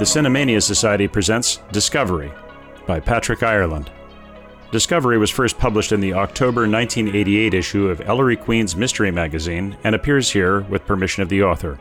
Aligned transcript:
the 0.00 0.06
Cinemania 0.06 0.62
Society 0.62 1.06
presents 1.06 1.60
Discovery 1.72 2.32
by 2.86 2.98
Patrick 2.98 3.42
Ireland. 3.42 3.92
Discovery 4.72 5.18
was 5.18 5.28
first 5.28 5.58
published 5.58 5.92
in 5.92 6.00
the 6.00 6.14
October 6.14 6.62
1988 6.62 7.52
issue 7.52 7.88
of 7.88 8.00
Ellery 8.00 8.34
Queen's 8.34 8.74
Mystery 8.74 9.10
Magazine 9.10 9.76
and 9.84 9.94
appears 9.94 10.30
here 10.30 10.62
with 10.62 10.86
permission 10.86 11.22
of 11.22 11.28
the 11.28 11.42
author. 11.42 11.78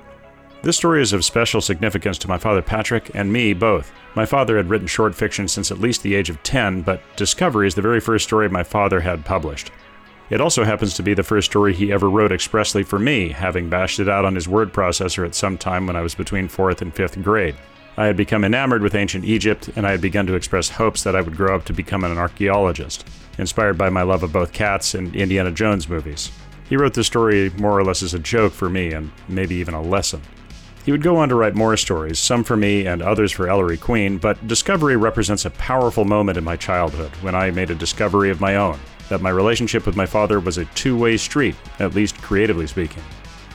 This 0.63 0.75
story 0.75 1.01
is 1.01 1.13
of 1.13 1.23
special 1.23 1.61
significance 1.61 2.17
to 2.17 2.27
my 2.27 2.37
father 2.37 2.61
Patrick 2.61 3.09
and 3.13 3.31
me 3.31 3.53
both. 3.53 3.89
My 4.15 4.25
father 4.25 4.57
had 4.57 4.69
written 4.69 4.85
short 4.85 5.15
fiction 5.15 5.47
since 5.47 5.71
at 5.71 5.79
least 5.79 6.03
the 6.03 6.15
age 6.15 6.29
of 6.29 6.43
10, 6.43 6.81
but 6.81 7.01
Discovery 7.15 7.67
is 7.67 7.75
the 7.75 7.81
very 7.81 8.01
first 8.01 8.25
story 8.25 8.49
my 8.49 8.63
father 8.63 8.99
had 8.99 9.23
published. 9.23 9.71
It 10.29 10.41
also 10.41 10.65
happens 10.65 10.93
to 10.95 11.03
be 11.03 11.13
the 11.13 11.23
first 11.23 11.49
story 11.49 11.73
he 11.73 11.93
ever 11.93 12.09
wrote 12.09 12.33
expressly 12.33 12.83
for 12.83 12.99
me, 12.99 13.29
having 13.29 13.69
bashed 13.69 14.01
it 14.01 14.09
out 14.09 14.25
on 14.25 14.35
his 14.35 14.49
word 14.49 14.73
processor 14.73 15.25
at 15.25 15.35
some 15.35 15.57
time 15.57 15.87
when 15.87 15.95
I 15.95 16.01
was 16.01 16.15
between 16.15 16.49
4th 16.49 16.81
and 16.81 16.93
5th 16.93 17.23
grade. 17.23 17.55
I 17.97 18.05
had 18.05 18.15
become 18.15 18.43
enamored 18.43 18.81
with 18.81 18.95
ancient 18.95 19.25
Egypt, 19.25 19.69
and 19.75 19.85
I 19.85 19.91
had 19.91 20.01
begun 20.01 20.25
to 20.27 20.35
express 20.35 20.69
hopes 20.69 21.03
that 21.03 21.15
I 21.15 21.21
would 21.21 21.35
grow 21.35 21.55
up 21.55 21.65
to 21.65 21.73
become 21.73 22.03
an 22.03 22.17
archaeologist, 22.17 23.07
inspired 23.37 23.77
by 23.77 23.89
my 23.89 24.03
love 24.03 24.23
of 24.23 24.31
both 24.31 24.53
cats 24.53 24.93
and 24.93 25.15
Indiana 25.15 25.51
Jones 25.51 25.89
movies. 25.89 26.31
He 26.69 26.77
wrote 26.77 26.93
the 26.93 27.03
story 27.03 27.49
more 27.57 27.77
or 27.77 27.83
less 27.83 28.03
as 28.03 28.13
a 28.13 28.19
joke 28.19 28.53
for 28.53 28.69
me, 28.69 28.93
and 28.93 29.11
maybe 29.27 29.55
even 29.55 29.73
a 29.73 29.81
lesson. 29.81 30.21
He 30.85 30.91
would 30.91 31.03
go 31.03 31.17
on 31.17 31.29
to 31.29 31.35
write 31.35 31.55
more 31.55 31.75
stories, 31.77 32.19
some 32.19 32.43
for 32.43 32.55
me 32.55 32.87
and 32.87 33.01
others 33.01 33.31
for 33.31 33.49
Ellery 33.49 33.77
Queen, 33.77 34.17
but 34.17 34.47
Discovery 34.47 34.95
represents 34.95 35.45
a 35.45 35.51
powerful 35.51 36.05
moment 36.05 36.37
in 36.37 36.43
my 36.43 36.55
childhood 36.55 37.11
when 37.21 37.35
I 37.35 37.51
made 37.51 37.69
a 37.69 37.75
discovery 37.75 38.29
of 38.29 38.41
my 38.41 38.55
own 38.55 38.79
that 39.09 39.21
my 39.21 39.29
relationship 39.29 39.85
with 39.85 39.95
my 39.95 40.05
father 40.05 40.39
was 40.39 40.57
a 40.57 40.65
two 40.65 40.97
way 40.97 41.17
street, 41.17 41.55
at 41.79 41.95
least 41.95 42.21
creatively 42.21 42.67
speaking. 42.67 43.03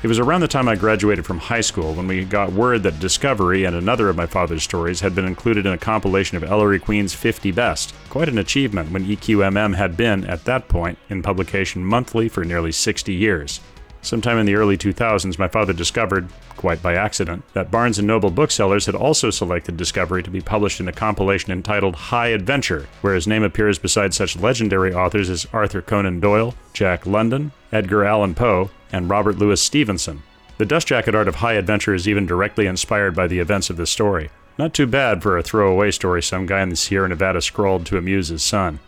It 0.05 0.09
was 0.09 0.19
around 0.19 0.43
the 0.43 0.49
time 0.49 0.69
I 0.69 0.77
graduated 0.77 1.25
from 1.25 1.39
high 1.39 1.63
school 1.63 1.95
when 1.95 2.07
we 2.07 2.27
got 2.27 2.53
word 2.53 2.83
that 2.83 3.01
Discovery 3.01 3.65
and 3.65 3.75
another 3.75 4.11
of 4.11 4.17
my 4.17 4.27
father's 4.27 4.63
stories 4.63 5.01
had 5.01 5.15
been 5.15 5.25
included 5.25 5.65
in 5.65 5.73
a 5.73 5.79
compilation 5.79 6.37
of 6.37 6.45
Ellery 6.45 6.79
Queen's 6.79 7.15
50 7.15 7.53
Best. 7.53 7.95
Quite 8.11 8.29
an 8.29 8.37
achievement 8.37 8.91
when 8.91 9.07
EQMM 9.07 9.77
had 9.77 9.97
been, 9.97 10.27
at 10.27 10.45
that 10.45 10.69
point, 10.69 10.99
in 11.09 11.23
publication 11.23 11.83
monthly 11.83 12.29
for 12.29 12.45
nearly 12.45 12.71
60 12.71 13.15
years. 13.15 13.61
Sometime 14.05 14.37
in 14.37 14.45
the 14.45 14.55
early 14.55 14.77
2000s, 14.77 15.39
my 15.39 15.49
father 15.49 15.73
discovered, 15.73 16.29
quite 16.59 16.83
by 16.83 16.95
accident, 16.95 17.43
that 17.55 17.71
Barnes 17.71 17.99
& 17.99 18.03
Noble 18.03 18.31
booksellers 18.31 18.85
had 18.85 18.95
also 18.95 19.31
selected 19.31 19.79
Discovery 19.79 20.23
to 20.23 20.31
be 20.31 20.43
published 20.43 20.79
in 20.79 20.89
a 20.89 20.93
compilation 20.93 21.53
entitled 21.53 21.97
High 21.97 22.29
Adventure, 22.29 22.87
where 23.01 23.15
his 23.15 23.27
name 23.27 23.43
appears 23.43 23.79
beside 23.79 24.13
such 24.13 24.37
legendary 24.37 24.93
authors 24.93 25.31
as 25.31 25.47
Arthur 25.55 25.81
Conan 25.81 26.21
Doyle, 26.21 26.55
Jack 26.75 27.07
London, 27.07 27.51
Edgar 27.73 28.05
Allan 28.05 28.35
Poe, 28.35 28.71
and 28.93 29.09
Robert 29.09 29.39
Louis 29.39 29.59
Stevenson. 29.59 30.23
The 30.59 30.67
dust 30.67 30.87
jacket 30.87 31.15
art 31.15 31.27
of 31.27 31.37
High 31.37 31.55
Adventure 31.55 31.95
is 31.95 32.07
even 32.07 32.27
directly 32.27 32.67
inspired 32.67 33.17
by 33.17 33.27
the 33.27 33.39
events 33.39 33.71
of 33.71 33.79
this 33.79 33.89
story. 33.89 34.29
Not 34.59 34.75
too 34.75 34.87
bad 34.87 35.23
for 35.23 35.39
a 35.39 35.43
throwaway 35.43 35.91
story 35.91 36.23
some 36.23 36.45
guy 36.45 36.61
in 36.61 36.69
the 36.69 36.77
Sierra 36.77 37.09
Nevada 37.09 37.41
scrawled 37.41 37.87
to 37.87 37.97
amuse 37.97 38.29
his 38.29 38.43
son. 38.43 38.81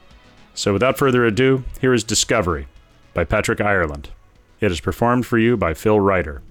So 0.52 0.74
without 0.74 0.98
further 0.98 1.24
ado, 1.24 1.64
here 1.80 1.94
is 1.94 2.04
Discovery 2.04 2.68
by 3.14 3.24
Patrick 3.24 3.62
Ireland. 3.62 4.10
It 4.60 4.72
is 4.72 4.80
performed 4.80 5.26
for 5.26 5.38
you 5.38 5.56
by 5.56 5.74
Phil 5.74 6.00
Ryder. 6.00 6.42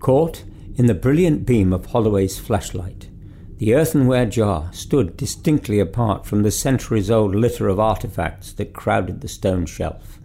Caught 0.00 0.44
in 0.76 0.86
the 0.86 0.94
brilliant 0.94 1.46
beam 1.46 1.72
of 1.72 1.86
Holloway's 1.86 2.38
flashlight, 2.38 3.08
the 3.56 3.74
earthenware 3.74 4.26
jar 4.26 4.70
stood 4.72 5.16
distinctly 5.16 5.80
apart 5.80 6.24
from 6.24 6.42
the 6.42 6.50
centuries 6.50 7.10
old 7.10 7.34
litter 7.34 7.68
of 7.68 7.80
artifacts 7.80 8.52
that 8.52 8.72
crowded 8.72 9.20
the 9.20 9.28
stone 9.28 9.66
shelf. 9.66 10.20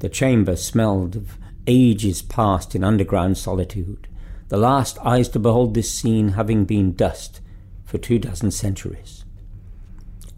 The 0.00 0.08
chamber 0.08 0.56
smelled 0.56 1.16
of 1.16 1.38
ages 1.66 2.22
past 2.22 2.74
in 2.74 2.82
underground 2.82 3.38
solitude, 3.38 4.08
the 4.48 4.56
last 4.56 4.98
eyes 5.04 5.28
to 5.28 5.38
behold 5.38 5.74
this 5.74 5.92
scene 5.92 6.30
having 6.30 6.64
been 6.64 6.94
dust 6.94 7.40
for 7.84 7.98
two 7.98 8.18
dozen 8.18 8.50
centuries. 8.50 9.24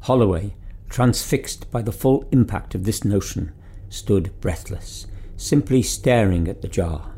Holloway 0.00 0.54
transfixed 0.92 1.70
by 1.70 1.80
the 1.80 1.90
full 1.90 2.28
impact 2.30 2.74
of 2.74 2.84
this 2.84 3.02
notion, 3.02 3.50
stood 3.88 4.30
breathless, 4.42 5.06
simply 5.38 5.82
staring 5.82 6.46
at 6.46 6.60
the 6.60 6.68
jar. 6.68 7.14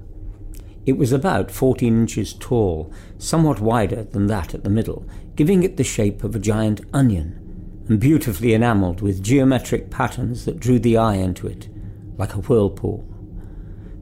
It 0.86 0.96
was 0.96 1.10
about 1.10 1.50
fourteen 1.50 2.02
inches 2.02 2.34
tall, 2.34 2.92
somewhat 3.18 3.60
wider 3.60 4.04
than 4.04 4.28
that 4.28 4.54
at 4.54 4.62
the 4.62 4.70
middle, 4.70 5.04
giving 5.34 5.64
it 5.64 5.76
the 5.76 5.82
shape 5.82 6.22
of 6.22 6.36
a 6.36 6.38
giant 6.38 6.82
onion, 6.92 7.84
and 7.88 7.98
beautifully 7.98 8.54
enamelled 8.54 9.00
with 9.00 9.24
geometric 9.24 9.90
patterns 9.90 10.44
that 10.44 10.60
drew 10.60 10.78
the 10.78 10.96
eye 10.96 11.16
into 11.16 11.48
it, 11.48 11.68
like 12.16 12.34
a 12.34 12.40
whirlpool. 12.40 13.04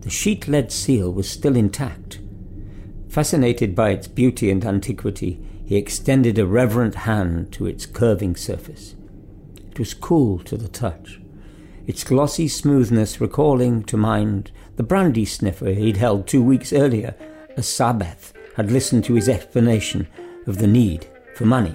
The 0.03 0.11
sheet 0.11 0.49
lead 0.49 0.71
seal 0.71 1.11
was 1.11 1.31
still 1.31 1.57
intact. 1.57 2.21
Fascinated 3.09 3.75
by 3.75 3.91
its 3.91 4.07
beauty 4.07 4.51
and 4.51 4.65
antiquity, 4.67 5.41
he 5.65 5.77
extended 5.77 6.39
a 6.39 6.47
reverent 6.47 6.95
hand 6.95 7.53
to 7.53 7.67
its 7.67 7.87
curving 7.87 8.37
surface. 8.37 8.97
It 9.73 9.79
was 9.79 9.95
cool 9.95 10.39
to 10.41 10.59
the 10.59 10.69
touch, 10.69 11.19
its 11.87 12.05
glossy 12.05 12.47
smoothness 12.47 13.23
recalling 13.23 13.85
to 13.85 13.97
mind 13.97 14.53
the 14.77 14.83
brandy 14.83 15.25
sniffer 15.25 15.71
he'd 15.71 15.97
held 15.97 16.27
two 16.27 16.43
weeks 16.43 16.75
earlier 16.75 17.15
as 17.57 17.65
Sabeth 17.65 18.35
had 18.57 18.71
listened 18.71 19.03
to 19.07 19.15
his 19.15 19.31
explanation 19.31 20.09
of 20.47 20.59
the 20.59 20.67
need 20.67 21.07
for 21.35 21.47
money. 21.47 21.75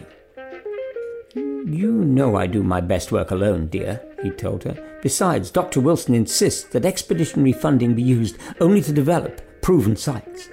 You 1.34 1.92
know 2.06 2.36
I 2.36 2.46
do 2.46 2.62
my 2.62 2.82
best 2.82 3.12
work 3.12 3.32
alone, 3.32 3.66
dear, 3.66 4.00
he 4.22 4.30
told 4.30 4.64
her. 4.66 5.00
Besides, 5.02 5.50
Dr. 5.50 5.82
Wilson 5.82 6.14
insists 6.14 6.66
that 6.66 6.86
expeditionary 6.86 7.52
funding 7.52 7.96
be 7.96 8.04
used 8.04 8.38
only 8.60 8.84
to 8.84 8.94
develop 8.94 9.42
proven 9.64 9.96
sites. 9.96 10.50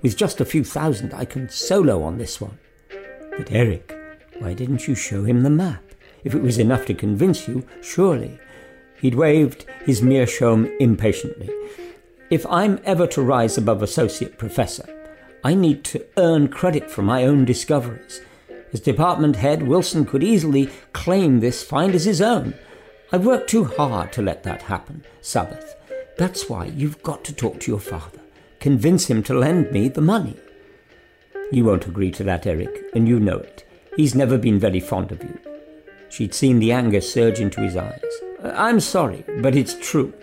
With 0.00 0.16
just 0.16 0.40
a 0.40 0.46
few 0.46 0.64
thousand, 0.64 1.12
I 1.12 1.26
can 1.26 1.50
solo 1.50 2.02
on 2.02 2.16
this 2.16 2.40
one. 2.40 2.58
But 3.36 3.52
Eric, 3.52 3.94
why 4.38 4.54
didn't 4.54 4.88
you 4.88 4.94
show 4.94 5.24
him 5.24 5.42
the 5.42 5.50
map? 5.50 5.82
If 6.26 6.34
it 6.34 6.42
was 6.42 6.58
enough 6.58 6.86
to 6.86 6.94
convince 6.94 7.46
you, 7.46 7.64
surely. 7.80 8.40
He'd 9.00 9.14
waved 9.14 9.64
his 9.84 10.02
meerschaum 10.02 10.66
impatiently. 10.80 11.48
If 12.30 12.44
I'm 12.46 12.80
ever 12.82 13.06
to 13.06 13.22
rise 13.22 13.56
above 13.56 13.80
associate 13.80 14.36
professor, 14.36 14.88
I 15.44 15.54
need 15.54 15.84
to 15.84 16.04
earn 16.16 16.48
credit 16.48 16.90
for 16.90 17.02
my 17.02 17.24
own 17.24 17.44
discoveries. 17.44 18.22
As 18.72 18.80
department 18.80 19.36
head, 19.36 19.68
Wilson 19.68 20.04
could 20.04 20.24
easily 20.24 20.68
claim 20.92 21.38
this 21.38 21.62
find 21.62 21.94
as 21.94 22.06
his 22.06 22.20
own. 22.20 22.54
I've 23.12 23.24
worked 23.24 23.48
too 23.48 23.62
hard 23.62 24.12
to 24.14 24.22
let 24.22 24.42
that 24.42 24.62
happen, 24.62 25.04
Sabeth. 25.22 25.74
That's 26.18 26.50
why 26.50 26.64
you've 26.64 27.04
got 27.04 27.22
to 27.26 27.32
talk 27.32 27.60
to 27.60 27.70
your 27.70 27.78
father. 27.78 28.18
Convince 28.58 29.08
him 29.08 29.22
to 29.22 29.38
lend 29.38 29.70
me 29.70 29.88
the 29.88 30.00
money. 30.00 30.36
You 31.52 31.66
won't 31.66 31.86
agree 31.86 32.10
to 32.10 32.24
that, 32.24 32.48
Eric, 32.48 32.82
and 32.96 33.06
you 33.06 33.20
know 33.20 33.36
it. 33.36 33.64
He's 33.94 34.16
never 34.16 34.36
been 34.36 34.58
very 34.58 34.80
fond 34.80 35.12
of 35.12 35.22
you. 35.22 35.38
She'd 36.16 36.32
seen 36.32 36.60
the 36.60 36.72
anger 36.72 37.02
surge 37.02 37.40
into 37.40 37.60
his 37.60 37.76
eyes. 37.76 38.00
I'm 38.42 38.80
sorry, 38.80 39.22
but 39.42 39.54
it's 39.54 39.74
true. 39.78 40.14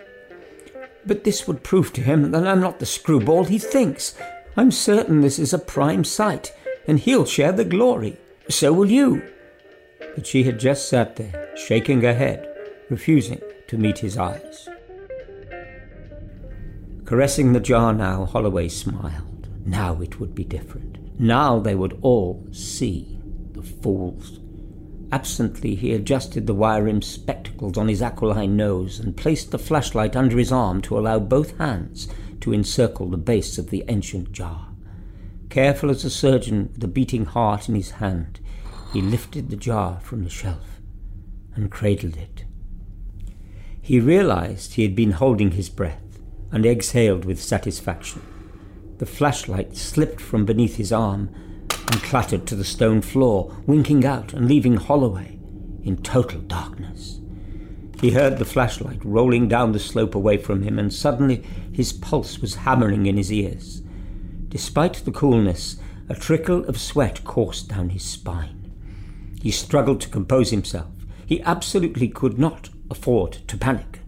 But 1.06 1.22
this 1.22 1.46
would 1.46 1.62
prove 1.62 1.92
to 1.92 2.00
him 2.00 2.32
that 2.32 2.44
I'm 2.44 2.58
not 2.58 2.80
the 2.80 2.84
screwball 2.84 3.44
he 3.44 3.60
thinks. 3.60 4.16
I'm 4.56 4.72
certain 4.72 5.20
this 5.20 5.38
is 5.38 5.52
a 5.52 5.58
prime 5.58 6.02
site, 6.02 6.52
and 6.88 6.98
he'll 6.98 7.24
share 7.24 7.52
the 7.52 7.64
glory. 7.64 8.16
So 8.48 8.72
will 8.72 8.90
you. 8.90 9.22
But 10.16 10.26
she 10.26 10.42
had 10.42 10.58
just 10.58 10.88
sat 10.88 11.14
there, 11.14 11.56
shaking 11.56 12.00
her 12.00 12.14
head, 12.14 12.44
refusing 12.90 13.40
to 13.68 13.78
meet 13.78 13.98
his 13.98 14.18
eyes. 14.18 14.68
Caressing 17.04 17.52
the 17.52 17.60
jar 17.60 17.92
now, 17.92 18.24
Holloway 18.24 18.66
smiled. 18.66 19.46
Now 19.64 20.00
it 20.00 20.18
would 20.18 20.34
be 20.34 20.42
different. 20.42 21.20
Now 21.20 21.60
they 21.60 21.76
would 21.76 22.00
all 22.02 22.44
see 22.50 23.16
the 23.52 23.62
fools. 23.62 24.40
Absently, 25.14 25.76
he 25.76 25.92
adjusted 25.92 26.44
the 26.44 26.54
wire 26.54 26.82
rimmed 26.82 27.04
spectacles 27.04 27.78
on 27.78 27.86
his 27.86 28.02
aquiline 28.02 28.56
nose 28.56 28.98
and 28.98 29.16
placed 29.16 29.52
the 29.52 29.60
flashlight 29.60 30.16
under 30.16 30.36
his 30.36 30.50
arm 30.50 30.82
to 30.82 30.98
allow 30.98 31.20
both 31.20 31.56
hands 31.58 32.08
to 32.40 32.52
encircle 32.52 33.08
the 33.08 33.16
base 33.16 33.56
of 33.56 33.70
the 33.70 33.84
ancient 33.86 34.32
jar. 34.32 34.70
Careful 35.50 35.88
as 35.88 36.04
a 36.04 36.10
surgeon 36.10 36.68
with 36.72 36.82
a 36.82 36.88
beating 36.88 37.26
heart 37.26 37.68
in 37.68 37.76
his 37.76 37.92
hand, 37.92 38.40
he 38.92 39.00
lifted 39.00 39.50
the 39.50 39.56
jar 39.56 40.00
from 40.00 40.24
the 40.24 40.28
shelf 40.30 40.80
and 41.54 41.70
cradled 41.70 42.16
it. 42.16 42.44
He 43.80 44.00
realized 44.00 44.74
he 44.74 44.82
had 44.82 44.96
been 44.96 45.12
holding 45.12 45.52
his 45.52 45.68
breath 45.68 46.18
and 46.50 46.66
exhaled 46.66 47.24
with 47.24 47.40
satisfaction. 47.40 48.20
The 48.98 49.06
flashlight 49.06 49.76
slipped 49.76 50.20
from 50.20 50.44
beneath 50.44 50.74
his 50.74 50.90
arm 50.90 51.30
and 51.90 52.02
clattered 52.02 52.46
to 52.46 52.54
the 52.54 52.64
stone 52.64 53.00
floor, 53.00 53.54
winking 53.66 54.04
out 54.04 54.32
and 54.32 54.48
leaving 54.48 54.76
Holloway 54.76 55.38
in 55.82 55.98
total 56.02 56.40
darkness. 56.40 57.20
He 58.00 58.10
heard 58.10 58.38
the 58.38 58.44
flashlight 58.44 59.04
rolling 59.04 59.48
down 59.48 59.72
the 59.72 59.78
slope 59.78 60.14
away 60.14 60.36
from 60.36 60.62
him, 60.62 60.78
and 60.78 60.92
suddenly 60.92 61.42
his 61.72 61.92
pulse 61.92 62.38
was 62.38 62.56
hammering 62.56 63.06
in 63.06 63.16
his 63.16 63.32
ears. 63.32 63.82
Despite 64.48 65.04
the 65.04 65.10
coolness, 65.12 65.76
a 66.08 66.14
trickle 66.14 66.64
of 66.66 66.78
sweat 66.78 67.24
coursed 67.24 67.68
down 67.68 67.90
his 67.90 68.04
spine. 68.04 68.72
He 69.40 69.50
struggled 69.50 70.00
to 70.02 70.08
compose 70.08 70.50
himself. 70.50 70.92
He 71.26 71.42
absolutely 71.42 72.08
could 72.08 72.38
not 72.38 72.68
afford 72.90 73.32
to 73.48 73.56
panic. 73.56 74.00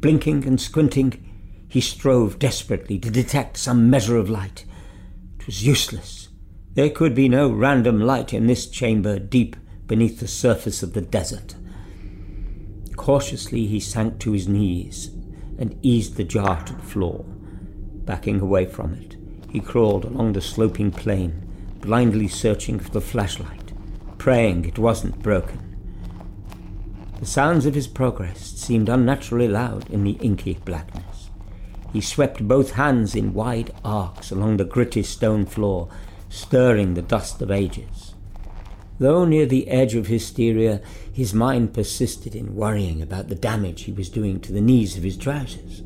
Blinking 0.00 0.46
and 0.46 0.60
squinting, 0.60 1.28
He 1.68 1.80
strove 1.80 2.38
desperately 2.38 2.98
to 2.98 3.10
detect 3.10 3.56
some 3.56 3.88
measure 3.88 4.16
of 4.16 4.28
light. 4.28 4.64
It 5.38 5.46
was 5.46 5.66
useless. 5.66 6.21
There 6.74 6.90
could 6.90 7.14
be 7.14 7.28
no 7.28 7.50
random 7.50 8.00
light 8.00 8.32
in 8.32 8.46
this 8.46 8.66
chamber 8.66 9.18
deep 9.18 9.56
beneath 9.86 10.20
the 10.20 10.28
surface 10.28 10.82
of 10.82 10.94
the 10.94 11.02
desert. 11.02 11.54
Cautiously 12.96 13.66
he 13.66 13.78
sank 13.78 14.18
to 14.20 14.32
his 14.32 14.48
knees 14.48 15.10
and 15.58 15.78
eased 15.82 16.16
the 16.16 16.24
jar 16.24 16.64
to 16.64 16.72
the 16.72 16.82
floor. 16.82 17.24
Backing 18.04 18.40
away 18.40 18.64
from 18.64 18.94
it, 18.94 19.16
he 19.50 19.60
crawled 19.60 20.06
along 20.06 20.32
the 20.32 20.40
sloping 20.40 20.90
plain, 20.90 21.46
blindly 21.80 22.26
searching 22.26 22.78
for 22.78 22.90
the 22.90 23.00
flashlight, 23.02 23.72
praying 24.16 24.64
it 24.64 24.78
wasn't 24.78 25.22
broken. 25.22 25.60
The 27.20 27.26
sounds 27.26 27.66
of 27.66 27.74
his 27.74 27.86
progress 27.86 28.40
seemed 28.40 28.88
unnaturally 28.88 29.46
loud 29.46 29.90
in 29.90 30.04
the 30.04 30.18
inky 30.22 30.54
blackness. 30.64 31.28
He 31.92 32.00
swept 32.00 32.48
both 32.48 32.72
hands 32.72 33.14
in 33.14 33.34
wide 33.34 33.72
arcs 33.84 34.30
along 34.30 34.56
the 34.56 34.64
gritty 34.64 35.02
stone 35.02 35.44
floor, 35.44 35.88
stirring 36.32 36.94
the 36.94 37.02
dust 37.02 37.42
of 37.42 37.50
ages. 37.50 38.14
Though 38.98 39.24
near 39.24 39.46
the 39.46 39.68
edge 39.68 39.94
of 39.94 40.06
hysteria, 40.06 40.80
his 41.12 41.34
mind 41.34 41.74
persisted 41.74 42.34
in 42.34 42.54
worrying 42.54 43.02
about 43.02 43.28
the 43.28 43.34
damage 43.34 43.82
he 43.82 43.92
was 43.92 44.08
doing 44.08 44.40
to 44.40 44.52
the 44.52 44.60
knees 44.60 44.96
of 44.96 45.02
his 45.02 45.16
trousers. 45.16 45.82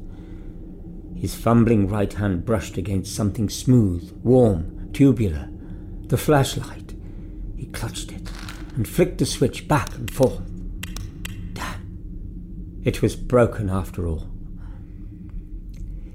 His 1.17 1.35
fumbling 1.35 1.89
right 1.89 2.13
hand 2.13 2.45
brushed 2.45 2.77
against 2.77 3.15
something 3.15 3.49
smooth, 3.49 4.13
warm, 4.23 4.91
tubular. 4.93 5.49
The 6.03 6.17
flashlight. 6.17 6.95
He 7.57 7.67
clutched 7.67 8.13
it 8.13 8.31
and 8.77 8.87
flicked 8.87 9.19
the 9.19 9.27
switch 9.27 9.67
back 9.67 9.95
and 9.97 10.09
forth. 10.11 10.43
Damn. 11.55 12.83
It 12.85 13.03
was 13.03 13.17
broken 13.17 13.69
after 13.69 14.07
all. 14.07 14.29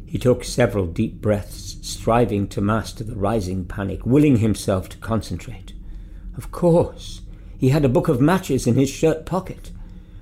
He 0.05 0.17
took 0.17 0.43
several 0.43 0.85
deep 0.85 1.19
breaths, 1.19 1.70
striving 1.81 2.47
to 2.47 2.61
master 2.61 3.03
the 3.03 3.15
rising 3.15 3.65
panic, 3.65 4.05
willing 4.05 4.37
himself 4.37 4.87
to 4.89 4.97
concentrate. 4.97 5.73
Of 6.37 6.51
course, 6.51 7.21
he 7.57 7.69
had 7.69 7.83
a 7.83 7.89
book 7.89 8.07
of 8.07 8.21
matches 8.21 8.65
in 8.65 8.75
his 8.75 8.89
shirt 8.89 9.25
pocket. 9.25 9.71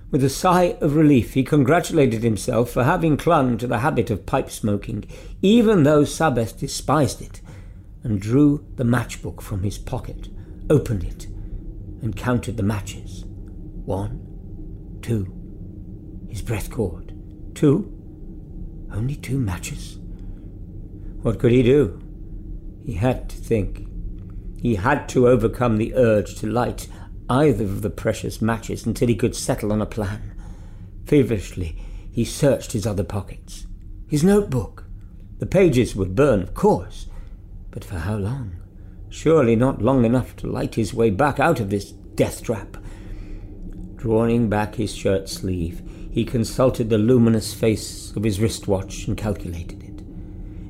With 0.09 0.23
a 0.23 0.29
sigh 0.29 0.77
of 0.81 0.95
relief, 0.95 1.33
he 1.35 1.43
congratulated 1.43 2.23
himself 2.23 2.71
for 2.71 2.83
having 2.83 3.15
clung 3.17 3.57
to 3.59 3.67
the 3.67 3.79
habit 3.79 4.09
of 4.09 4.25
pipe 4.25 4.49
smoking, 4.49 5.05
even 5.41 5.83
though 5.83 6.01
Sabeth 6.03 6.57
despised 6.57 7.21
it, 7.21 7.41
and 8.03 8.19
drew 8.19 8.65
the 8.75 8.83
matchbook 8.83 9.41
from 9.41 9.63
his 9.63 9.77
pocket, 9.77 10.29
opened 10.69 11.03
it, 11.03 11.27
and 12.01 12.15
counted 12.15 12.57
the 12.57 12.63
matches. 12.63 13.25
One, 13.85 14.99
two. 15.01 15.35
His 16.29 16.41
breath 16.41 16.71
caught. 16.71 17.11
Two? 17.53 17.93
Only 18.91 19.15
two 19.15 19.37
matches? 19.37 19.98
What 21.21 21.37
could 21.37 21.51
he 21.51 21.63
do? 21.63 22.01
He 22.85 22.93
had 22.93 23.29
to 23.29 23.35
think. 23.37 23.87
He 24.61 24.75
had 24.75 25.09
to 25.09 25.27
overcome 25.27 25.77
the 25.77 25.93
urge 25.95 26.35
to 26.35 26.47
light 26.47 26.87
either 27.29 27.65
of 27.65 27.81
the 27.81 27.89
precious 27.89 28.41
matches 28.41 28.85
until 28.85 29.07
he 29.07 29.15
could 29.15 29.35
settle 29.35 29.71
on 29.71 29.81
a 29.81 29.85
plan. 29.85 30.33
Feverishly, 31.05 31.81
he 32.11 32.23
searched 32.23 32.71
his 32.71 32.87
other 32.87 33.03
pockets. 33.03 33.67
His 34.07 34.23
notebook. 34.23 34.85
The 35.39 35.45
pages 35.45 35.95
would 35.95 36.15
burn, 36.15 36.41
of 36.41 36.53
course, 36.53 37.07
but 37.71 37.83
for 37.83 37.99
how 37.99 38.17
long? 38.17 38.55
Surely 39.09 39.55
not 39.55 39.81
long 39.81 40.05
enough 40.05 40.35
to 40.37 40.47
light 40.47 40.75
his 40.75 40.93
way 40.93 41.09
back 41.09 41.39
out 41.39 41.59
of 41.59 41.69
this 41.69 41.91
death 41.91 42.43
trap. 42.43 42.77
Drawing 43.95 44.49
back 44.49 44.75
his 44.75 44.95
shirt 44.95 45.29
sleeve, 45.29 45.81
he 46.11 46.25
consulted 46.25 46.89
the 46.89 46.97
luminous 46.97 47.53
face 47.53 48.15
of 48.15 48.23
his 48.23 48.39
wristwatch 48.39 49.07
and 49.07 49.17
calculated 49.17 49.78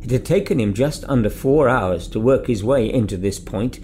it. 0.02 0.12
Had 0.12 0.26
taken 0.26 0.60
him 0.60 0.74
just 0.74 1.04
under 1.06 1.30
four 1.30 1.70
hours 1.70 2.08
to 2.10 2.20
work 2.20 2.48
his 2.48 2.64
way 2.64 2.92
into 2.92 3.18
this 3.18 3.40
point, 3.40 3.80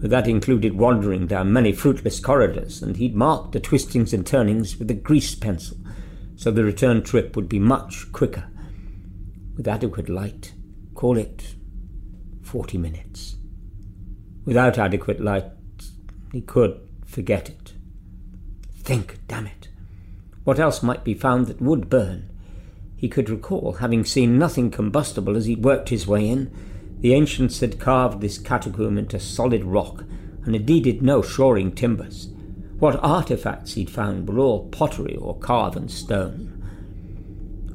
but 0.00 0.10
that 0.10 0.28
included 0.28 0.78
wandering 0.78 1.26
down 1.26 1.52
many 1.52 1.72
fruitless 1.72 2.20
corridors, 2.20 2.82
and 2.82 2.96
he'd 2.96 3.14
marked 3.14 3.52
the 3.52 3.60
twistings 3.60 4.12
and 4.12 4.26
turnings 4.26 4.78
with 4.78 4.90
a 4.90 4.94
grease 4.94 5.34
pencil, 5.34 5.76
so 6.36 6.50
the 6.50 6.64
return 6.64 7.02
trip 7.02 7.34
would 7.34 7.48
be 7.48 7.58
much 7.58 8.12
quicker. 8.12 8.48
With 9.56 9.66
adequate 9.66 10.08
light, 10.08 10.52
call 10.94 11.18
it 11.18 11.54
forty 12.42 12.78
minutes. 12.78 13.36
Without 14.44 14.78
adequate 14.78 15.20
light, 15.20 15.44
he 16.32 16.40
could 16.40 16.80
forget 17.04 17.50
it. 17.50 17.72
Think, 18.78 19.18
damn 19.26 19.46
it. 19.46 19.68
What 20.44 20.58
else 20.58 20.82
might 20.82 21.04
be 21.04 21.12
found 21.12 21.46
that 21.48 21.60
would 21.60 21.90
burn? 21.90 22.30
He 22.98 23.08
could 23.08 23.30
recall 23.30 23.74
having 23.74 24.04
seen 24.04 24.38
nothing 24.38 24.72
combustible 24.72 25.36
as 25.36 25.46
he 25.46 25.54
worked 25.54 25.88
his 25.88 26.08
way 26.08 26.28
in, 26.28 26.50
the 27.00 27.14
ancients 27.14 27.60
had 27.60 27.78
carved 27.78 28.20
this 28.20 28.38
catacomb 28.38 28.98
into 28.98 29.20
solid 29.20 29.64
rock 29.64 30.04
and 30.44 30.52
had 30.52 30.68
needed 30.68 31.00
no 31.00 31.22
shoring 31.22 31.70
timbers. 31.70 32.28
What 32.80 32.98
artifacts 33.00 33.74
he'd 33.74 33.88
found 33.88 34.28
were 34.28 34.40
all 34.40 34.68
pottery 34.68 35.14
or 35.14 35.38
carven 35.38 35.88
stone. 35.88 36.54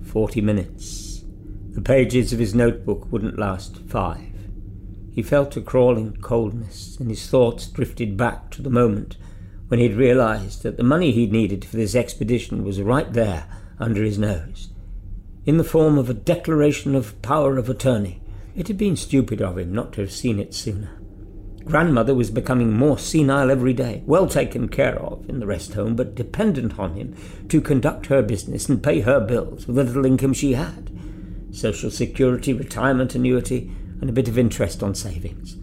Forty 0.03 0.41
minutes. 0.41 1.23
The 1.71 1.81
pages 1.81 2.33
of 2.33 2.39
his 2.39 2.53
notebook 2.53 3.09
wouldn't 3.09 3.39
last 3.39 3.77
five. 3.87 4.27
He 5.13 5.23
felt 5.23 5.55
a 5.55 5.61
crawling 5.61 6.17
coldness, 6.17 6.97
and 6.99 7.09
his 7.09 7.27
thoughts 7.27 7.67
drifted 7.67 8.17
back 8.17 8.49
to 8.51 8.61
the 8.61 8.69
moment 8.69 9.15
when 9.69 9.79
he'd 9.79 9.95
realized 9.95 10.63
that 10.63 10.75
the 10.75 10.83
money 10.83 11.11
he'd 11.11 11.31
needed 11.31 11.63
for 11.63 11.77
this 11.77 11.95
expedition 11.95 12.65
was 12.65 12.81
right 12.81 13.13
there 13.13 13.45
under 13.79 14.03
his 14.03 14.19
nose, 14.19 14.69
in 15.45 15.57
the 15.57 15.63
form 15.63 15.97
of 15.97 16.09
a 16.09 16.13
declaration 16.13 16.95
of 16.95 17.21
power 17.21 17.57
of 17.57 17.69
attorney 17.69 18.21
it 18.55 18.67
had 18.67 18.77
been 18.77 18.95
stupid 18.95 19.41
of 19.41 19.57
him 19.57 19.73
not 19.73 19.93
to 19.93 20.01
have 20.01 20.11
seen 20.11 20.39
it 20.39 20.53
sooner. 20.53 20.91
Grandmother 21.65 22.13
was 22.13 22.29
becoming 22.29 22.73
more 22.73 22.99
senile 22.99 23.49
every 23.49 23.73
day, 23.73 24.03
well 24.05 24.27
taken 24.27 24.67
care 24.67 24.99
of 24.99 25.27
in 25.29 25.39
the 25.39 25.47
rest 25.47 25.73
home, 25.73 25.95
but 25.95 26.13
dependent 26.13 26.77
on 26.77 26.93
him 26.93 27.15
to 27.47 27.61
conduct 27.61 28.07
her 28.07 28.21
business 28.21 28.67
and 28.67 28.83
pay 28.83 28.99
her 28.99 29.19
bills 29.19 29.65
with 29.65 29.77
the 29.77 29.83
little 29.83 30.05
income 30.05 30.33
she 30.33 30.53
had 30.53 30.91
social 31.53 31.91
security, 31.91 32.51
retirement 32.51 33.13
annuity, 33.15 33.71
and 34.01 34.09
a 34.09 34.13
bit 34.13 34.27
of 34.27 34.39
interest 34.39 34.81
on 34.81 34.95
savings. 34.95 35.55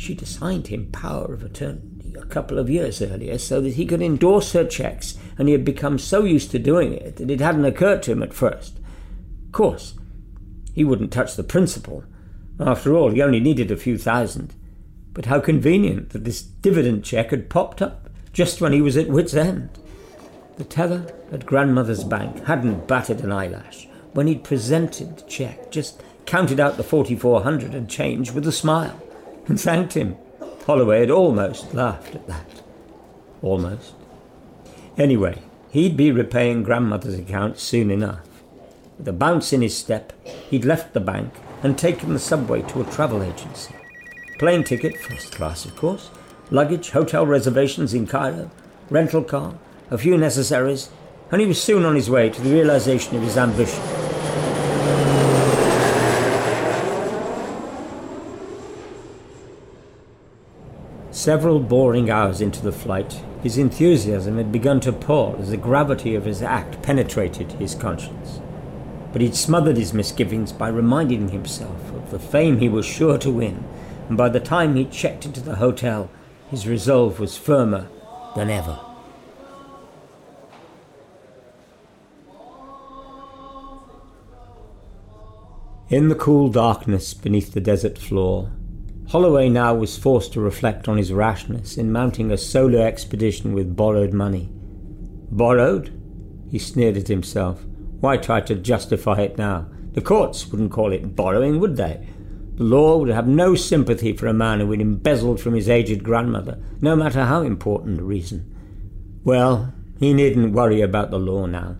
She'd 0.00 0.22
assigned 0.22 0.68
him 0.68 0.92
power 0.92 1.34
of 1.34 1.42
attorney 1.42 2.14
a 2.16 2.24
couple 2.24 2.58
of 2.58 2.70
years 2.70 3.02
earlier 3.02 3.36
so 3.36 3.60
that 3.60 3.74
he 3.74 3.84
could 3.84 4.00
endorse 4.00 4.52
her 4.52 4.64
checks, 4.64 5.18
and 5.36 5.48
he 5.48 5.52
had 5.52 5.64
become 5.64 5.98
so 5.98 6.24
used 6.24 6.50
to 6.52 6.58
doing 6.58 6.94
it 6.94 7.16
that 7.16 7.30
it 7.30 7.40
hadn't 7.40 7.64
occurred 7.64 8.02
to 8.04 8.12
him 8.12 8.22
at 8.22 8.32
first. 8.32 8.78
Of 9.48 9.52
course, 9.52 9.94
he 10.74 10.84
wouldn't 10.84 11.10
touch 11.10 11.34
the 11.34 11.42
principal. 11.42 12.04
After 12.60 12.94
all, 12.94 13.10
he 13.10 13.22
only 13.22 13.40
needed 13.40 13.70
a 13.70 13.76
few 13.76 13.96
thousand. 13.96 14.54
But 15.14 15.24
how 15.24 15.40
convenient 15.40 16.10
that 16.10 16.24
this 16.24 16.42
dividend 16.42 17.02
cheque 17.02 17.30
had 17.30 17.48
popped 17.50 17.80
up 17.80 18.10
just 18.32 18.60
when 18.60 18.72
he 18.72 18.82
was 18.82 18.96
at 18.96 19.08
wit's 19.08 19.34
end. 19.34 19.70
The 20.58 20.64
teller 20.64 21.12
at 21.32 21.46
grandmother's 21.46 22.04
bank 22.04 22.44
hadn't 22.44 22.86
batted 22.86 23.20
an 23.22 23.32
eyelash 23.32 23.88
when 24.12 24.26
he'd 24.26 24.44
presented 24.44 25.16
the 25.16 25.22
cheque, 25.22 25.70
just 25.70 26.02
counted 26.26 26.60
out 26.60 26.76
the 26.76 26.82
4400 26.82 27.74
and 27.74 27.88
change 27.88 28.32
with 28.32 28.46
a 28.46 28.52
smile, 28.52 29.02
and 29.46 29.58
thanked 29.58 29.94
him. 29.94 30.16
Holloway 30.66 31.00
had 31.00 31.10
almost 31.10 31.72
laughed 31.72 32.14
at 32.14 32.26
that. 32.26 32.62
Almost. 33.40 33.94
Anyway, 34.98 35.40
he'd 35.70 35.96
be 35.96 36.12
repaying 36.12 36.64
grandmother's 36.64 37.18
account 37.18 37.58
soon 37.58 37.90
enough. 37.90 38.27
With 38.98 39.06
a 39.06 39.12
bounce 39.12 39.52
in 39.52 39.62
his 39.62 39.76
step, 39.76 40.12
he'd 40.50 40.64
left 40.64 40.92
the 40.92 40.98
bank 40.98 41.32
and 41.62 41.78
taken 41.78 42.12
the 42.12 42.18
subway 42.18 42.62
to 42.62 42.80
a 42.80 42.84
travel 42.84 43.22
agency. 43.22 43.72
Plane 44.40 44.64
ticket, 44.64 44.98
first 44.98 45.30
class 45.32 45.64
of 45.64 45.76
course, 45.76 46.10
luggage, 46.50 46.90
hotel 46.90 47.24
reservations 47.24 47.94
in 47.94 48.08
Cairo, 48.08 48.50
rental 48.90 49.22
car, 49.22 49.54
a 49.88 49.98
few 49.98 50.18
necessaries, 50.18 50.90
and 51.30 51.40
he 51.40 51.46
was 51.46 51.62
soon 51.62 51.84
on 51.84 51.94
his 51.94 52.10
way 52.10 52.28
to 52.28 52.40
the 52.40 52.50
realization 52.50 53.16
of 53.16 53.22
his 53.22 53.36
ambition. 53.36 53.82
Several 61.12 61.60
boring 61.60 62.10
hours 62.10 62.40
into 62.40 62.62
the 62.62 62.72
flight, 62.72 63.22
his 63.44 63.58
enthusiasm 63.58 64.38
had 64.38 64.50
begun 64.50 64.80
to 64.80 64.92
pall 64.92 65.36
as 65.38 65.50
the 65.50 65.56
gravity 65.56 66.16
of 66.16 66.24
his 66.24 66.42
act 66.42 66.82
penetrated 66.82 67.52
his 67.52 67.76
conscience 67.76 68.40
but 69.18 69.24
he'd 69.24 69.34
smothered 69.34 69.76
his 69.76 69.92
misgivings 69.92 70.52
by 70.52 70.68
reminding 70.68 71.30
himself 71.30 71.92
of 71.92 72.08
the 72.12 72.20
fame 72.20 72.60
he 72.60 72.68
was 72.68 72.86
sure 72.86 73.18
to 73.18 73.32
win, 73.32 73.64
and 74.08 74.16
by 74.16 74.28
the 74.28 74.38
time 74.38 74.76
he 74.76 74.84
checked 74.84 75.26
into 75.26 75.40
the 75.40 75.56
hotel, 75.56 76.08
his 76.52 76.68
resolve 76.68 77.18
was 77.18 77.36
firmer 77.36 77.88
than 78.36 78.48
ever. 78.48 78.78
In 85.88 86.06
the 86.06 86.14
cool 86.14 86.48
darkness 86.48 87.12
beneath 87.12 87.54
the 87.54 87.60
desert 87.60 87.98
floor, 87.98 88.52
Holloway 89.08 89.48
now 89.48 89.74
was 89.74 89.98
forced 89.98 90.32
to 90.34 90.40
reflect 90.40 90.86
on 90.86 90.96
his 90.96 91.12
rashness 91.12 91.76
in 91.76 91.90
mounting 91.90 92.30
a 92.30 92.38
solo 92.38 92.82
expedition 92.82 93.52
with 93.52 93.74
borrowed 93.74 94.12
money. 94.12 94.48
Borrowed? 95.32 95.92
He 96.52 96.60
sneered 96.60 96.96
at 96.96 97.08
himself. 97.08 97.64
Why 98.00 98.16
try 98.16 98.40
to 98.42 98.54
justify 98.54 99.20
it 99.20 99.38
now? 99.38 99.68
The 99.92 100.00
courts 100.00 100.46
wouldn't 100.48 100.72
call 100.72 100.92
it 100.92 101.16
borrowing, 101.16 101.58
would 101.60 101.76
they? 101.76 102.06
The 102.56 102.64
law 102.64 102.98
would 102.98 103.08
have 103.08 103.26
no 103.26 103.54
sympathy 103.54 104.12
for 104.12 104.26
a 104.26 104.34
man 104.34 104.60
who 104.60 104.70
had 104.70 104.80
embezzled 104.80 105.40
from 105.40 105.54
his 105.54 105.68
aged 105.68 106.02
grandmother, 106.02 106.58
no 106.80 106.94
matter 106.94 107.24
how 107.24 107.42
important 107.42 107.96
the 107.96 108.04
reason. 108.04 108.54
Well, 109.24 109.72
he 109.98 110.14
needn't 110.14 110.52
worry 110.52 110.80
about 110.80 111.10
the 111.10 111.18
law 111.18 111.46
now. 111.46 111.78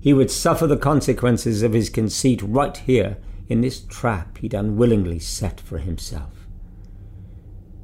He 0.00 0.12
would 0.12 0.30
suffer 0.30 0.66
the 0.66 0.76
consequences 0.76 1.62
of 1.62 1.72
his 1.72 1.90
conceit 1.90 2.40
right 2.42 2.76
here 2.76 3.18
in 3.48 3.60
this 3.60 3.80
trap 3.80 4.38
he'd 4.38 4.54
unwillingly 4.54 5.18
set 5.18 5.60
for 5.60 5.78
himself. 5.78 6.46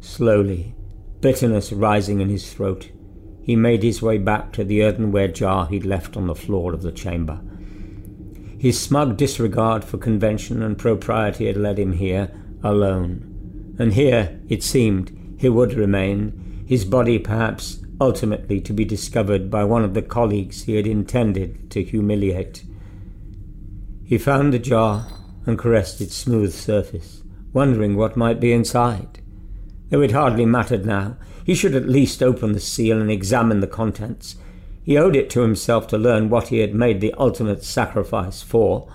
Slowly, 0.00 0.74
bitterness 1.20 1.72
rising 1.72 2.20
in 2.20 2.28
his 2.28 2.52
throat, 2.52 2.90
he 3.42 3.56
made 3.56 3.82
his 3.82 4.00
way 4.00 4.18
back 4.18 4.52
to 4.52 4.64
the 4.64 4.82
earthenware 4.82 5.28
jar 5.28 5.66
he'd 5.66 5.84
left 5.84 6.16
on 6.16 6.26
the 6.26 6.34
floor 6.34 6.72
of 6.72 6.82
the 6.82 6.92
chamber. 6.92 7.40
His 8.64 8.80
smug 8.80 9.18
disregard 9.18 9.84
for 9.84 9.98
convention 9.98 10.62
and 10.62 10.78
propriety 10.78 11.48
had 11.48 11.58
led 11.58 11.78
him 11.78 11.92
here 11.92 12.30
alone, 12.62 13.76
and 13.78 13.92
here, 13.92 14.40
it 14.48 14.62
seemed, 14.62 15.34
he 15.38 15.50
would 15.50 15.74
remain, 15.74 16.64
his 16.66 16.86
body 16.86 17.18
perhaps 17.18 17.84
ultimately 18.00 18.62
to 18.62 18.72
be 18.72 18.86
discovered 18.86 19.50
by 19.50 19.64
one 19.64 19.84
of 19.84 19.92
the 19.92 20.00
colleagues 20.00 20.62
he 20.62 20.76
had 20.76 20.86
intended 20.86 21.70
to 21.72 21.84
humiliate. 21.84 22.64
He 24.02 24.16
found 24.16 24.54
the 24.54 24.58
jar 24.58 25.08
and 25.44 25.58
caressed 25.58 26.00
its 26.00 26.16
smooth 26.16 26.54
surface, 26.54 27.22
wondering 27.52 27.96
what 27.96 28.16
might 28.16 28.40
be 28.40 28.54
inside. 28.54 29.20
Though 29.90 30.00
it 30.00 30.12
hardly 30.12 30.46
mattered 30.46 30.86
now, 30.86 31.18
he 31.44 31.54
should 31.54 31.74
at 31.74 31.86
least 31.86 32.22
open 32.22 32.52
the 32.52 32.60
seal 32.60 32.98
and 32.98 33.10
examine 33.10 33.60
the 33.60 33.66
contents. 33.66 34.36
He 34.84 34.98
owed 34.98 35.16
it 35.16 35.30
to 35.30 35.40
himself 35.40 35.88
to 35.88 35.98
learn 35.98 36.28
what 36.28 36.48
he 36.48 36.58
had 36.58 36.74
made 36.74 37.00
the 37.00 37.14
ultimate 37.18 37.64
sacrifice 37.64 38.42
for. 38.42 38.88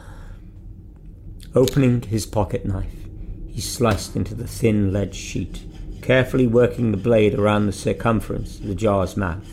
Opening 1.56 2.04
his 2.04 2.26
pocket 2.26 2.66
knife, 2.66 3.08
he 3.48 3.60
sliced 3.60 4.16
into 4.16 4.36
the 4.36 4.48
thin 4.48 4.94
lead 4.94 5.16
sheet 5.16 5.64
carefully 6.10 6.48
working 6.48 6.90
the 6.90 6.98
blade 6.98 7.36
around 7.36 7.66
the 7.66 7.72
circumference 7.72 8.60
of 8.60 8.68
the 8.68 8.74
jar's 8.74 9.16
mouth. 9.16 9.48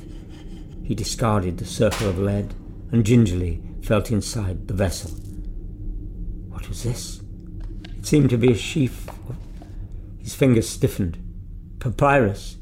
He 0.85 0.95
discarded 0.95 1.59
the 1.59 1.67
circle 1.67 2.09
of 2.09 2.19
lead 2.19 2.55
and 2.91 3.05
gingerly 3.05 3.63
felt 3.83 4.11
inside 4.11 4.67
the 4.67 4.73
vessel. 4.73 5.11
What 6.49 6.67
was 6.69 6.83
this? 6.83 7.21
It 7.99 8.07
seemed 8.07 8.31
to 8.31 8.39
be 8.39 8.53
a 8.53 8.57
sheaf. 8.57 9.07
His 10.19 10.35
fingers 10.35 10.67
stiffened. 10.69 11.19
Papyrus. 11.79 12.57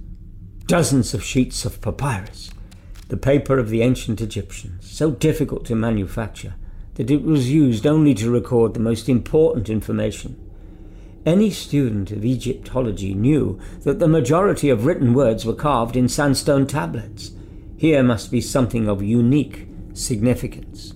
Dozens 0.66 1.14
of 1.14 1.22
sheets 1.22 1.64
of 1.64 1.80
papyrus. 1.80 2.50
The 3.14 3.20
paper 3.20 3.60
of 3.60 3.68
the 3.68 3.80
ancient 3.80 4.20
Egyptians, 4.20 4.90
so 4.90 5.12
difficult 5.12 5.64
to 5.66 5.76
manufacture 5.76 6.54
that 6.96 7.12
it 7.12 7.22
was 7.22 7.48
used 7.48 7.86
only 7.86 8.12
to 8.14 8.28
record 8.28 8.74
the 8.74 8.80
most 8.80 9.08
important 9.08 9.70
information 9.70 10.36
any 11.24 11.48
student 11.48 12.10
of 12.10 12.24
Egyptology 12.24 13.14
knew 13.14 13.60
that 13.82 14.00
the 14.00 14.08
majority 14.08 14.68
of 14.68 14.84
written 14.84 15.14
words 15.14 15.46
were 15.46 15.54
carved 15.54 15.94
in 15.94 16.08
sandstone 16.08 16.66
tablets. 16.66 17.30
Here 17.76 18.02
must 18.02 18.32
be 18.32 18.40
something 18.40 18.88
of 18.88 19.00
unique 19.00 19.68
significance. 19.92 20.92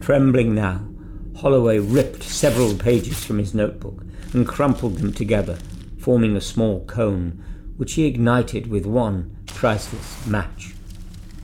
Trembling 0.00 0.54
now, 0.54 0.88
Holloway 1.36 1.80
ripped 1.80 2.22
several 2.22 2.74
pages 2.74 3.22
from 3.22 3.36
his 3.36 3.52
notebook 3.52 4.02
and 4.32 4.48
crumpled 4.48 4.96
them 4.96 5.12
together, 5.12 5.58
forming 5.98 6.34
a 6.34 6.40
small 6.40 6.84
cone, 6.86 7.44
which 7.76 7.92
he 7.94 8.06
ignited 8.06 8.68
with 8.68 8.86
one 8.86 9.36
priceless 9.46 10.26
match. 10.26 10.74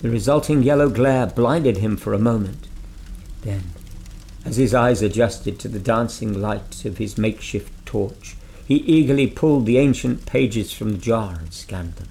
The 0.07 0.13
resulting 0.13 0.63
yellow 0.63 0.89
glare 0.89 1.27
blinded 1.27 1.79
him 1.79 1.97
for 1.97 2.15
a 2.15 2.19
moment. 2.21 2.69
Then, 3.43 3.65
as 4.45 4.57
his 4.57 4.73
eyes 4.73 5.03
adjusted 5.03 5.59
to 5.59 5.69
the 5.69 5.81
dancing 5.81 6.41
light 6.41 6.85
of 6.85 6.99
his 6.99 7.19
makeshift 7.19 7.73
torch, 7.85 8.37
he 8.65 8.77
eagerly 8.77 9.27
pulled 9.27 9.67
the 9.67 9.79
ancient 9.79 10.25
pages 10.25 10.73
from 10.73 10.93
the 10.93 10.99
jar 10.99 11.39
and 11.41 11.53
scanned 11.53 11.95
them. 11.95 12.07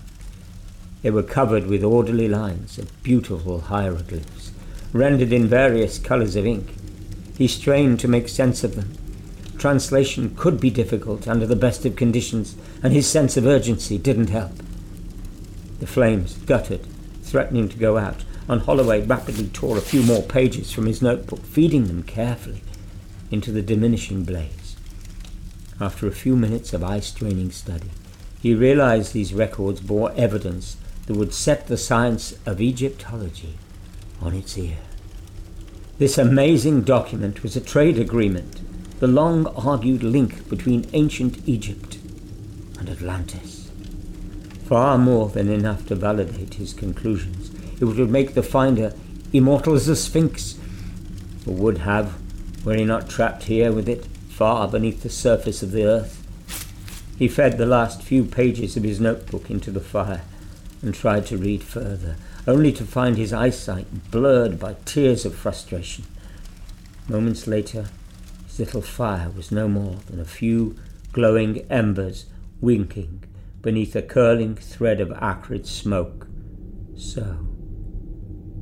They 1.04 1.10
were 1.10 1.24
covered 1.24 1.68
with 1.68 1.86
orderly 1.86 2.28
lines 2.28 2.78
of 2.78 3.02
beautiful 3.02 3.62
hieroglyphs, 3.62 4.52
rendered 4.92 5.32
in 5.32 5.48
various 5.48 5.98
colors 5.98 6.36
of 6.36 6.46
ink. 6.46 6.74
He 7.38 7.48
strained 7.48 8.02
to 8.02 8.10
make 8.10 8.28
sense 8.28 8.66
of 8.66 8.75
them. 8.75 8.92
Translation 9.58 10.36
could 10.36 10.60
be 10.60 10.70
difficult 10.70 11.30
under 11.30 11.48
the 11.48 11.56
best 11.56 11.86
of 11.86 11.96
conditions, 11.96 12.58
and 12.84 12.92
his 12.92 13.08
sense 13.08 13.38
of 13.38 13.46
urgency 13.46 13.98
didn't 13.98 14.32
help. 14.32 14.52
The 15.80 15.88
flames 15.88 16.34
guttered, 16.40 16.86
threatening 17.25 17.67
to 17.70 17.77
go 17.77 17.98
out, 17.98 18.24
and 18.48 18.62
Holloway 18.62 19.05
rapidly 19.05 19.48
tore 19.48 19.77
a 19.77 19.82
few 19.82 20.03
more 20.03 20.22
pages 20.22 20.72
from 20.72 20.86
his 20.86 21.01
notebook, 21.01 21.41
feeding 21.44 21.88
them 21.88 22.03
carefully 22.03 22.62
into 23.32 23.51
the 23.51 23.62
diminishing 23.62 24.24
blaze. 24.24 24.75
After 25.82 26.08
a 26.08 26.12
few 26.12 26.36
minutes 26.36 26.74
of 26.74 26.84
eye 26.84 27.01
straining 27.01 27.51
study, 27.51 27.89
he 28.41 28.53
realized 28.53 29.13
these 29.13 29.34
records 29.34 29.82
bore 29.82 30.12
evidence 30.13 30.77
that 31.08 31.15
would 31.15 31.34
set 31.34 31.67
the 31.67 31.77
science 31.77 32.36
of 32.46 32.62
Egyptology 32.62 33.58
on 34.22 34.34
its 34.34 34.58
ear. 34.58 34.77
This 35.98 36.17
amazing 36.17 36.82
document 36.82 37.41
was 37.41 37.55
a 37.55 37.62
trade 37.62 37.98
agreement, 37.98 38.62
the 39.00 39.08
long 39.08 39.48
argued 39.48 40.03
link 40.03 40.48
between 40.50 40.89
ancient 40.94 41.38
Egypt 41.48 41.98
and 42.79 42.89
Atlantis. 42.89 43.65
Far 44.66 44.98
more 44.98 45.30
than 45.30 45.48
enough 45.48 45.86
to 45.88 45.96
validate 45.96 46.56
his 46.56 46.74
conclusions, 46.74 47.52
it 47.80 47.86
would 47.86 48.10
make 48.10 48.34
the 48.34 48.42
finder 48.42 48.94
immortal 49.32 49.76
as 49.76 49.86
the 49.86 49.96
Sphinx, 49.96 50.58
or 51.46 51.54
would 51.54 51.80
have, 51.80 52.16
were 52.66 52.74
he 52.74 52.84
not 52.84 53.08
trapped 53.08 53.44
here 53.44 53.72
with 53.72 53.88
it 53.88 54.06
far 54.28 54.68
beneath 54.68 55.04
the 55.04 55.10
surface 55.10 55.62
of 55.62 55.72
the 55.72 55.86
earth. 55.86 56.26
He 57.20 57.28
fed 57.28 57.60
the 57.60 57.68
last 57.68 58.02
few 58.02 58.24
pages 58.26 58.76
of 58.76 58.82
his 58.82 59.00
notebook 59.00 59.52
into 59.52 59.70
the 59.70 59.80
fire 59.80 60.24
and 60.82 60.96
tried 60.96 61.28
to 61.28 61.38
read 61.38 61.62
further, 61.62 62.16
only 62.48 62.72
to 62.74 62.86
find 62.86 63.18
his 63.18 63.34
eyesight 63.34 64.10
blurred 64.10 64.60
by 64.60 64.78
tears 64.84 65.26
of 65.26 65.36
frustration. 65.36 66.06
Moments 67.08 67.46
later, 67.46 67.86
his 68.48 68.58
little 68.58 68.82
fire 68.82 69.30
was 69.30 69.52
no 69.52 69.68
more 69.68 69.98
than 70.08 70.20
a 70.20 70.26
few 70.26 70.76
glowing 71.14 71.60
embers 71.70 72.26
winking 72.62 73.22
beneath 73.66 73.96
a 73.96 74.02
curling 74.04 74.54
thread 74.54 75.02
of 75.02 75.12
acrid 75.14 75.66
smoke. 75.66 76.28
So, 76.96 77.36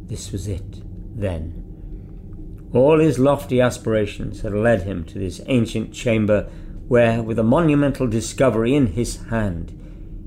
this 0.05 0.31
was 0.31 0.47
it, 0.47 0.81
then. 1.13 2.69
All 2.71 2.99
his 2.99 3.19
lofty 3.19 3.59
aspirations 3.59 4.43
had 4.43 4.53
led 4.53 4.83
him 4.83 5.03
to 5.03 5.19
this 5.19 5.41
ancient 5.47 5.93
chamber 5.93 6.49
where, 6.87 7.21
with 7.21 7.37
a 7.37 7.43
monumental 7.43 8.07
discovery 8.07 8.75
in 8.75 8.87
his 8.87 9.17
hand, 9.23 9.77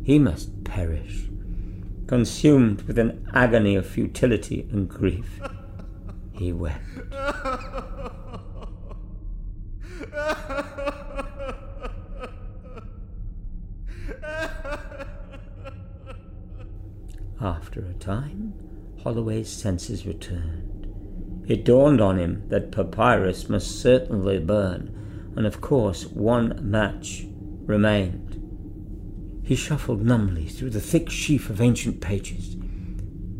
he 0.04 0.18
must 0.18 0.62
perish, 0.62 1.24
consumed 2.06 2.82
with 2.82 2.98
an 2.98 3.26
agony 3.32 3.76
of 3.76 3.86
futility 3.86 4.68
and 4.70 4.90
grief. 4.90 5.40
He 6.32 6.52
wept. 6.52 6.82
After 17.38 17.80
a 17.80 17.85
time, 17.98 18.54
Holloway's 19.02 19.48
senses 19.48 20.06
returned. 20.06 20.92
It 21.46 21.64
dawned 21.64 22.00
on 22.00 22.18
him 22.18 22.42
that 22.48 22.72
papyrus 22.72 23.48
must 23.48 23.80
certainly 23.80 24.38
burn, 24.38 25.32
and 25.36 25.46
of 25.46 25.60
course 25.60 26.06
one 26.06 26.58
match 26.60 27.24
remained. 27.64 28.42
He 29.44 29.54
shuffled 29.54 30.04
numbly 30.04 30.46
through 30.46 30.70
the 30.70 30.80
thick 30.80 31.08
sheaf 31.08 31.48
of 31.50 31.60
ancient 31.60 32.00
pages. 32.00 32.56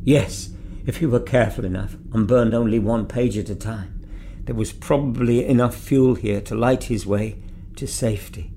Yes, 0.05 0.51
if 0.87 0.99
he 0.99 1.07
were 1.07 1.19
careful 1.19 1.65
enough 1.65 1.97
and 2.13 2.29
burned 2.29 2.55
only 2.55 2.79
one 2.79 3.07
page 3.07 3.37
at 3.37 3.51
a 3.51 3.57
time, 3.57 4.07
there 4.45 4.55
was 4.55 4.73
probably 4.73 5.45
enough 5.45 5.75
fuel 5.75 6.15
here 6.15 6.41
to 6.43 6.55
light 6.55 6.85
his 6.85 7.07
way 7.07 7.43
to 7.75 7.89
safety. 7.89 8.53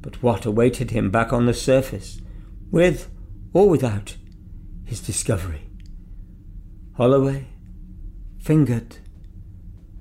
But 0.00 0.22
what 0.22 0.46
awaited 0.46 0.92
him 0.92 1.10
back 1.10 1.32
on 1.32 1.46
the 1.46 1.54
surface, 1.54 2.20
with 2.70 3.10
or 3.52 3.68
without 3.68 4.16
his 4.88 5.00
discovery? 5.02 5.68
Holloway 6.96 7.46
fingered 8.40 8.96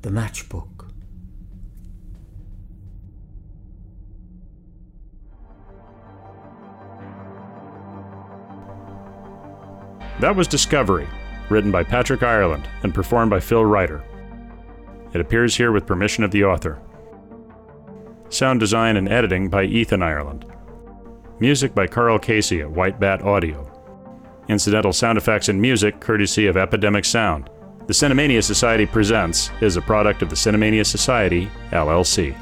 the 0.01 0.09
matchbook. 0.09 0.93
That 10.21 10.35
was 10.37 10.47
Discovery, 10.47 11.07
written 11.49 11.69
by 11.69 11.83
Patrick 11.83 12.23
Ireland 12.23 12.67
and 12.83 12.95
performed 12.95 13.29
by 13.29 13.41
Phil 13.41 13.65
Ryder. 13.65 14.01
It 15.13 15.19
appears 15.19 15.57
here 15.57 15.73
with 15.73 15.85
permission 15.85 16.23
of 16.23 16.31
the 16.31 16.45
author. 16.45 16.81
Sound 18.29 18.61
design 18.61 18.95
and 18.95 19.09
editing 19.09 19.49
by 19.49 19.65
Ethan 19.65 20.01
Ireland. 20.01 20.45
Music 21.41 21.75
by 21.75 21.87
Karl 21.87 22.17
Casey 22.17 22.61
at 22.61 22.71
White 22.71 23.01
Bat 23.01 23.21
Audio. 23.23 23.66
Incidental 24.49 24.93
sound 24.93 25.17
effects 25.17 25.49
and 25.49 25.61
music 25.61 25.99
courtesy 25.99 26.47
of 26.47 26.55
Epidemic 26.55 27.03
Sound 27.03 27.49
The 27.87 27.93
Cinemania 27.93 28.43
Society 28.43 28.85
Presents 28.85 29.51
is 29.61 29.75
a 29.75 29.81
product 29.81 30.21
of 30.21 30.29
the 30.29 30.35
Cinemania 30.35 30.85
Society, 30.85 31.49
LLC. 31.71 32.35